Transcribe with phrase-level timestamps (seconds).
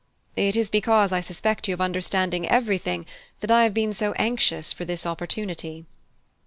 [0.35, 3.05] "It is because I suspect you of understanding everything
[3.41, 5.85] that I have been so anxious for this opportunity."